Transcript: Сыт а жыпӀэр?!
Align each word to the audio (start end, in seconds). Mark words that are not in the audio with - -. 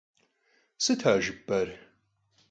Сыт 0.83 1.01
а 1.11 1.13
жыпӀэр?! 1.23 1.67